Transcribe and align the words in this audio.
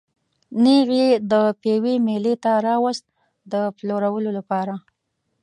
نېغ 0.63 0.87
یې 0.99 1.09
د 1.31 1.33
پېوې 1.61 1.95
مېلې 2.07 2.33
ته 2.43 2.51
راوست 2.67 3.05
د 3.51 3.53
پلورلو 3.77 4.31
لپاره. 4.37 4.73